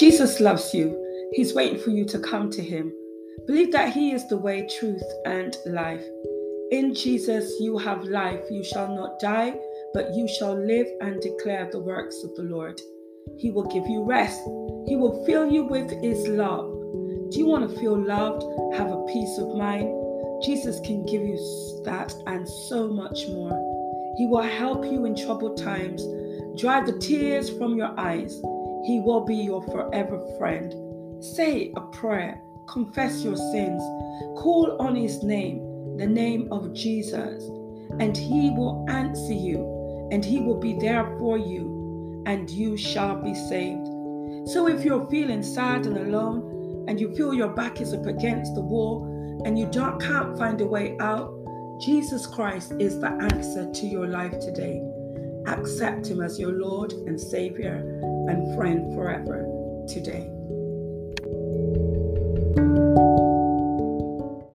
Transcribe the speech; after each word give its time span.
Jesus 0.00 0.40
loves 0.40 0.72
you. 0.72 0.96
He's 1.34 1.52
waiting 1.52 1.78
for 1.78 1.90
you 1.90 2.06
to 2.06 2.18
come 2.18 2.50
to 2.52 2.62
him. 2.62 2.90
Believe 3.46 3.70
that 3.72 3.92
he 3.92 4.12
is 4.12 4.26
the 4.28 4.38
way, 4.38 4.66
truth, 4.78 5.04
and 5.26 5.54
life. 5.66 6.02
In 6.70 6.94
Jesus, 6.94 7.52
you 7.60 7.76
have 7.76 8.04
life. 8.04 8.40
You 8.50 8.64
shall 8.64 8.96
not 8.96 9.20
die, 9.20 9.60
but 9.92 10.14
you 10.14 10.26
shall 10.26 10.54
live 10.54 10.86
and 11.02 11.20
declare 11.20 11.68
the 11.70 11.80
works 11.80 12.24
of 12.24 12.34
the 12.34 12.44
Lord. 12.44 12.80
He 13.36 13.50
will 13.50 13.66
give 13.66 13.86
you 13.88 14.02
rest. 14.02 14.40
He 14.88 14.96
will 14.96 15.22
fill 15.26 15.52
you 15.52 15.64
with 15.64 15.90
his 16.02 16.26
love. 16.28 16.72
Do 17.30 17.38
you 17.38 17.44
want 17.44 17.68
to 17.68 17.78
feel 17.78 18.02
loved? 18.02 18.42
Have 18.78 18.90
a 18.90 19.04
peace 19.04 19.36
of 19.36 19.54
mind? 19.54 19.92
Jesus 20.42 20.80
can 20.80 21.04
give 21.04 21.20
you 21.20 21.82
that 21.84 22.14
and 22.26 22.48
so 22.70 22.88
much 22.88 23.26
more. 23.28 24.14
He 24.16 24.24
will 24.24 24.40
help 24.40 24.82
you 24.82 25.04
in 25.04 25.14
troubled 25.14 25.58
times, 25.58 26.02
dry 26.58 26.80
the 26.80 26.98
tears 26.98 27.50
from 27.50 27.76
your 27.76 27.92
eyes. 28.00 28.40
He 28.90 28.98
will 28.98 29.20
be 29.20 29.36
your 29.36 29.62
forever 29.62 30.18
friend. 30.36 30.74
Say 31.22 31.72
a 31.76 31.80
prayer, 31.80 32.42
confess 32.68 33.22
your 33.22 33.36
sins, 33.36 33.80
call 34.36 34.78
on 34.80 34.96
his 34.96 35.22
name, 35.22 35.96
the 35.96 36.08
name 36.08 36.48
of 36.50 36.74
Jesus, 36.74 37.44
and 38.00 38.16
he 38.16 38.50
will 38.50 38.84
answer 38.88 39.32
you, 39.32 40.08
and 40.10 40.24
he 40.24 40.40
will 40.40 40.58
be 40.58 40.72
there 40.72 41.04
for 41.20 41.38
you, 41.38 42.24
and 42.26 42.50
you 42.50 42.76
shall 42.76 43.14
be 43.14 43.32
saved. 43.32 43.86
So 44.48 44.66
if 44.66 44.84
you're 44.84 45.08
feeling 45.08 45.44
sad 45.44 45.86
and 45.86 45.96
alone, 45.96 46.86
and 46.88 46.98
you 46.98 47.14
feel 47.14 47.32
your 47.32 47.54
back 47.54 47.80
is 47.80 47.94
up 47.94 48.06
against 48.06 48.56
the 48.56 48.60
wall, 48.60 49.06
and 49.44 49.56
you 49.56 49.66
don't, 49.66 50.02
can't 50.02 50.36
find 50.36 50.60
a 50.60 50.66
way 50.66 50.96
out, 50.98 51.32
Jesus 51.80 52.26
Christ 52.26 52.72
is 52.80 52.98
the 52.98 53.12
answer 53.30 53.70
to 53.70 53.86
your 53.86 54.08
life 54.08 54.40
today. 54.40 54.82
Accept 55.46 56.08
Him 56.08 56.20
as 56.20 56.40
your 56.40 56.54
Lord 56.54 56.92
and 56.92 57.20
Savior 57.20 58.00
and 58.30 58.54
friend 58.54 58.94
forever 58.94 59.44
today. 59.88 60.30